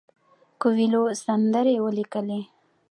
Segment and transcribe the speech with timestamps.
[0.61, 2.41] کویلیو سندرې ولیکلې.